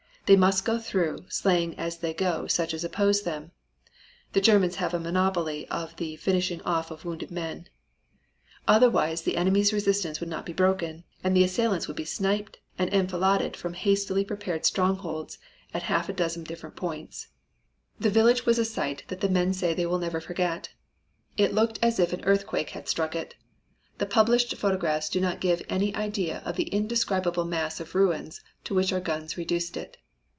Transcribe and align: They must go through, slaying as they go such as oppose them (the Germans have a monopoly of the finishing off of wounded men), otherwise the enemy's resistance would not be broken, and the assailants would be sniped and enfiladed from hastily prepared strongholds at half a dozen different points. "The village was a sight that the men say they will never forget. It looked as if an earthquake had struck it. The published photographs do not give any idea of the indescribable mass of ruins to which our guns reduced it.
They 0.27 0.37
must 0.37 0.63
go 0.63 0.79
through, 0.79 1.25
slaying 1.27 1.77
as 1.77 1.97
they 1.97 2.13
go 2.13 2.47
such 2.47 2.73
as 2.73 2.85
oppose 2.85 3.23
them 3.23 3.51
(the 4.31 4.39
Germans 4.39 4.77
have 4.77 4.93
a 4.93 4.99
monopoly 4.99 5.67
of 5.67 5.93
the 5.97 6.15
finishing 6.15 6.61
off 6.61 6.89
of 6.89 7.03
wounded 7.03 7.31
men), 7.31 7.67
otherwise 8.65 9.23
the 9.23 9.35
enemy's 9.35 9.73
resistance 9.73 10.21
would 10.21 10.29
not 10.29 10.45
be 10.45 10.53
broken, 10.53 11.03
and 11.21 11.35
the 11.35 11.43
assailants 11.43 11.89
would 11.89 11.97
be 11.97 12.05
sniped 12.05 12.59
and 12.79 12.89
enfiladed 12.93 13.57
from 13.57 13.73
hastily 13.73 14.23
prepared 14.23 14.65
strongholds 14.65 15.37
at 15.73 15.83
half 15.83 16.07
a 16.07 16.13
dozen 16.13 16.45
different 16.45 16.77
points. 16.77 17.27
"The 17.99 18.09
village 18.09 18.45
was 18.45 18.57
a 18.57 18.63
sight 18.63 19.03
that 19.09 19.19
the 19.19 19.27
men 19.27 19.51
say 19.53 19.73
they 19.73 19.85
will 19.87 19.99
never 19.99 20.21
forget. 20.21 20.69
It 21.35 21.53
looked 21.53 21.77
as 21.81 21.99
if 21.99 22.13
an 22.13 22.23
earthquake 22.23 22.69
had 22.69 22.87
struck 22.87 23.17
it. 23.17 23.35
The 23.97 24.05
published 24.05 24.55
photographs 24.55 25.09
do 25.09 25.19
not 25.19 25.41
give 25.41 25.61
any 25.67 25.93
idea 25.93 26.41
of 26.45 26.55
the 26.55 26.69
indescribable 26.69 27.43
mass 27.43 27.81
of 27.81 27.93
ruins 27.95 28.39
to 28.63 28.73
which 28.73 28.93
our 28.93 29.01
guns 29.01 29.35
reduced 29.35 29.75
it. 29.75 29.97